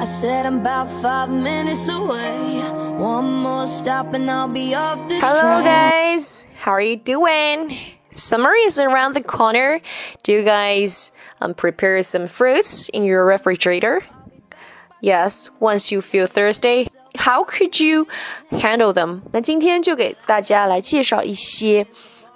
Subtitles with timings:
[0.00, 2.60] I said I'm about five minutes away.
[2.98, 5.64] One more stop and I'll be off this Hello, train.
[5.64, 6.46] guys.
[6.56, 7.76] How are you doing?
[8.12, 9.80] Summer is around the corner.
[10.22, 14.02] Do you guys um, prepare some fruits in your refrigerator?
[15.00, 18.06] Yes, once you feel thirsty, how could you
[18.50, 19.22] handle them?
[19.32, 21.86] 那今天就给大家来介绍一些，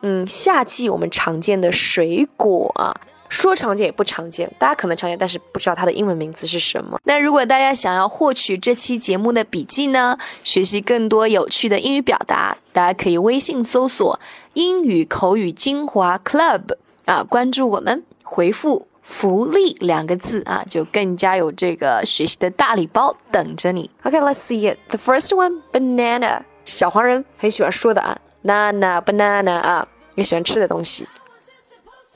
[0.02, 2.94] 嗯，夏季我们常见的水果啊。
[3.32, 7.00] 说常见也不常见，大家可能常见，但是不知道它的英文名字是什么。
[7.04, 14.21] 那如果大家想要获取这期节目的笔记呢，学习更多有趣的英语表达，大家可以微信搜索
[14.52, 16.76] “英语口语精华 Club”
[17.07, 23.90] 啊，关注我们，回复“福利”两个字啊，就更加有这个学习的大礼包等着你。
[24.02, 24.79] OK，let's、see it.
[24.90, 26.43] The first one, banana。
[26.66, 31.08] 小黄人很喜欢说的啊，banana banana 啊，也喜欢吃的东西。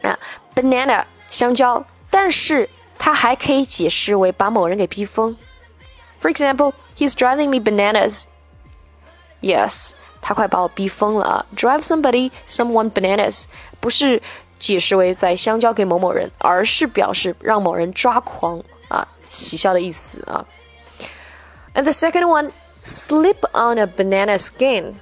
[0.02, 0.16] 啊
[0.55, 5.35] ，banana 香蕉，但是它还可以解释为把某人给逼疯。
[6.21, 8.25] For example, he's driving me bananas.
[9.41, 9.91] Yes，
[10.21, 11.45] 他快把我逼疯了啊！
[11.55, 13.45] Drive somebody, someone bananas
[13.79, 14.21] 不是
[14.59, 20.45] 解释为在香蕉给某某人，而是表示让某人抓狂啊，起笑的意思啊。
[21.73, 22.51] And the second one,
[22.83, 24.93] slip on a banana skin.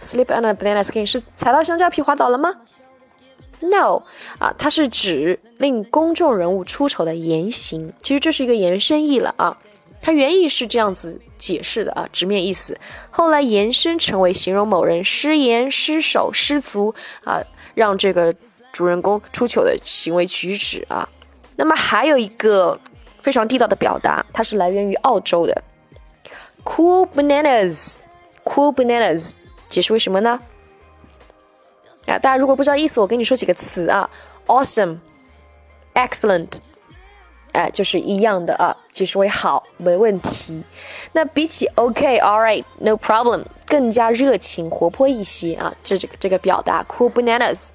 [0.00, 2.52] Slip on a banana skin 是踩到香蕉皮滑倒了吗
[3.61, 4.03] ？No，
[4.39, 7.93] 啊，它是指令公众人物出丑的言行。
[8.01, 9.57] 其实这是一个延伸义了啊，
[10.01, 12.77] 它原意是这样子解释的啊，直面意思。
[13.09, 16.93] 后来延伸成为形容某人失言、失手、失足
[17.25, 17.41] 啊，
[17.75, 18.33] 让这个
[18.71, 21.07] 主人公出糗的行为举止啊。
[21.57, 22.79] 那么还有一个
[23.21, 25.61] 非常地道的表达，它是来源于澳洲的
[26.63, 29.31] ，cool bananas，cool bananas，
[29.69, 30.39] 解释为什么呢？
[32.17, 34.09] 大家如果不知道意思，我跟你说几个词啊
[34.47, 36.47] ，awesome，excellent，
[37.51, 40.63] 哎，就是一样的啊，其实为好，没问题。
[41.11, 47.67] 那比起 OK，all right，no problem，更加热情活泼一些啊，这这个这个表达 cool bananas。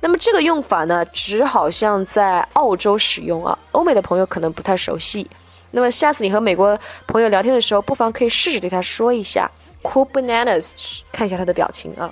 [0.00, 5.28] 那么这个用法呢，只好像在澳洲使用啊，欧美的朋友可能不太熟悉。
[5.72, 9.50] 那么下次你和美国朋友聊天的时候，不妨可以试着对他说一下
[9.82, 12.10] cool bananas，看一下他的表情啊。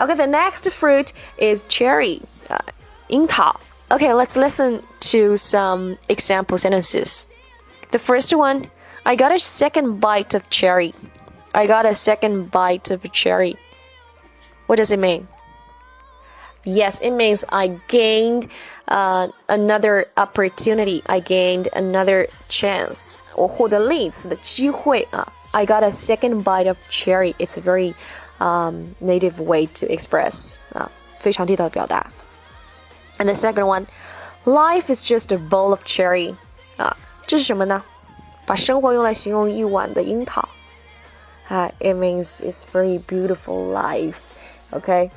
[0.00, 2.20] Okay, the next fruit is cherry,
[2.50, 2.58] uh,
[3.08, 3.54] 樱桃.
[3.90, 7.26] Okay, let's listen to some example sentences.
[7.92, 8.66] The first one,
[9.04, 10.92] I got a second bite of cherry.
[11.54, 13.56] I got a second bite of cherry.
[14.66, 15.28] What does it mean?
[16.64, 18.48] Yes, it means I gained
[18.88, 21.02] uh, another opportunity.
[21.06, 23.18] I gained another chance.
[23.36, 25.32] 我获得另一次的机会啊。
[25.52, 27.34] I got a second bite of cherry.
[27.38, 27.94] It's a very
[28.40, 30.90] um, native way to express 啊，
[31.20, 32.06] 非常地道的表达。
[33.18, 33.86] And the second one,
[34.44, 36.34] life is just a bowl of cherry
[36.76, 36.96] 啊，
[37.26, 37.82] 这是什么呢？
[38.46, 40.48] 把生活用来形容一碗的樱桃。
[41.48, 44.14] 啊，it means it's very beautiful life.
[44.70, 45.10] OK，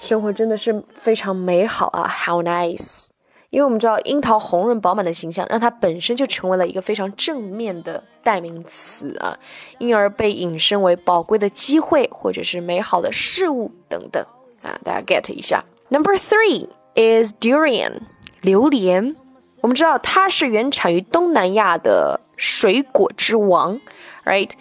[0.00, 3.08] 生活真的是非常美好啊，how nice。
[3.49, 9.37] 因为我们知道樱桃红润饱满的形象，让它本身就成为了一个非常正面的代名词啊，
[9.79, 14.21] 因而被引申为宝贵的机会或者是美好的事物等等
[14.61, 15.63] 啊，大家 get 一下。
[15.89, 17.99] Number three is durian，
[18.41, 19.15] 榴莲。
[19.61, 23.79] 我们知道它是原产于东南亚的水果之王
[24.25, 24.51] ，right？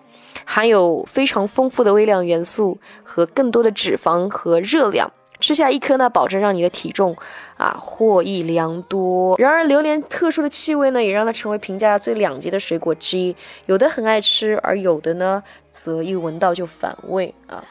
[0.44, 5.12] 含有非常丰富的微量元素和更多的脂肪和热量。
[5.40, 7.16] 吃下一颗呢，保证让你的体重
[7.56, 9.36] 啊获益良多。
[9.38, 13.34] 然而，榴莲特殊的气味呢，也让它成为评价最两极的水果之一。
[13.66, 15.42] 有的很爱吃，而有的呢，
[15.72, 17.62] 则一闻到就反胃啊。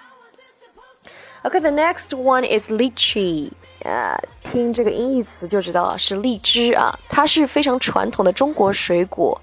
[1.44, 3.52] OK，the next one is lychee
[3.84, 6.98] 啊，听这个音译词就知道了，是荔枝啊。
[7.08, 9.40] 它是非常传统的中国水果，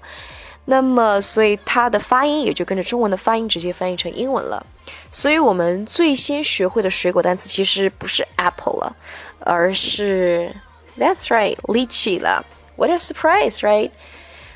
[0.65, 4.65] 那么所以它的发音也就跟着中文的发音直接翻译成英文了。
[5.11, 8.95] 所以我们最先学会的水果单词其实不是 apple 了，
[9.39, 10.51] 而是
[10.97, 12.45] That's right, lychee 了。
[12.75, 13.91] What a surprise, right?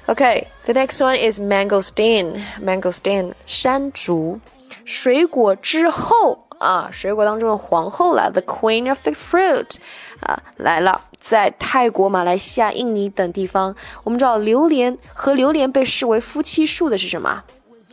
[0.08, 2.42] Okay, the next one is mangosteen.
[2.64, 4.40] Mangosteen 山竹，
[4.86, 9.76] 水果之后啊，水果当中的皇后了，the queen of the fruit
[10.22, 11.02] 啊来了。
[11.20, 17.44] 在泰国、马来西亚、印尼等地方，我们知道榴莲和榴莲被视为夫妻树的是什么？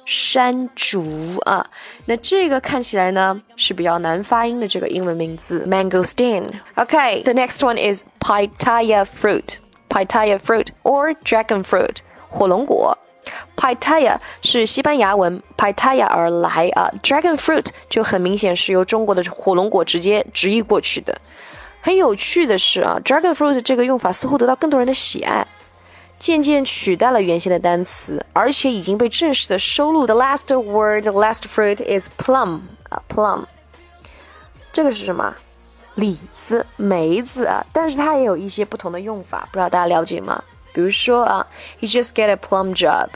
[0.06, 1.02] 山竹
[1.46, 1.66] 啊，
[2.04, 6.44] 那这个看起来呢是比较难发音的这个英文名字，mangosteen。
[6.74, 9.56] OK，the next one is pitaya fruit,
[9.88, 11.96] pitaya fruit or dragon fruit，
[12.28, 12.98] 火龙果。
[13.56, 21.18] pitaya 是西班牙文 pitaya 而来啊，dragon fruit 就很明显是由中国的火龙果直接直译过去的。
[21.84, 25.46] 很有趣的是啊，dragon fruit 这个用法似乎得到更多人的喜爱。
[26.18, 30.06] 渐渐取代了原先的单词，而且已经被正式的收录。
[30.06, 33.44] The last word, the last fruit is plum 啊，plum。
[34.72, 35.34] 这个是什么？
[35.96, 40.42] 李子、梅子啊，但是它也有一些不同的用法，不知道大家了解吗？
[40.72, 41.46] 比如说啊
[41.82, 43.08] ，He just get a plum job.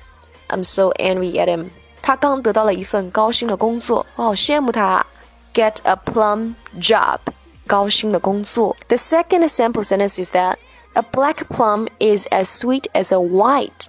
[0.51, 1.71] I'm so envy at him.
[2.03, 5.07] 他刚得到了一份高薪的工作，我好羡慕他。
[5.55, 7.21] Get a plum job，
[7.68, 8.76] 高薪的工作。
[8.88, 10.58] The second sample sentence is that
[10.94, 13.88] a black plum is as sweet as a white.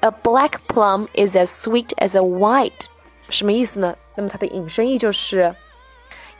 [0.00, 2.86] A black plum is as sweet as a white.
[3.28, 3.94] 什么意思呢？
[4.16, 5.54] 那么它的引申义就是。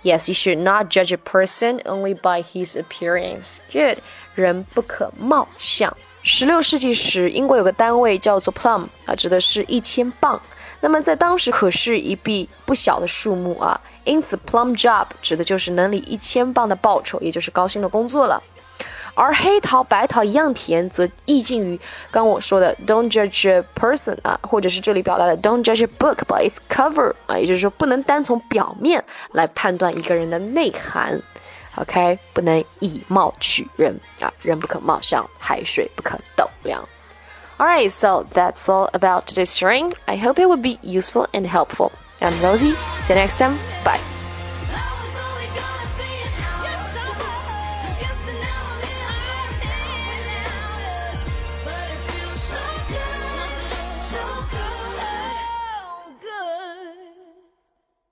[0.03, 3.59] Yes, you should not judge a person only by his appearance.
[3.71, 3.99] Good，
[4.35, 5.94] 人不可貌相。
[6.23, 10.41] 十六世纪时，英国有个单位叫做 plum 啊，指的是一千磅。
[10.86, 18.40] 那么在当时可是一笔不小的数目啊，因此 plum job 指的就是能领一千磅的报酬，也就是高薪的工作了。
[19.16, 21.80] 而黑桃白桃一样甜，则意境于
[22.12, 31.20] 刚我说的 "Don't judge a person" 啊，或者是这里表达的 "Don't judge a book by its cover" 啊，也就是说不能单从表面来判断一个人的内涵。
[31.78, 36.88] OK，不能以貌取人啊，人不可貌相，海水不可斗量。
[37.60, 39.94] Alright, so that's all about today's sharing.
[40.07, 41.92] I hope it would be useful and helpful.
[42.19, 42.72] I'm Rosie.
[42.72, 43.57] See you next time.
[43.84, 44.15] Bye.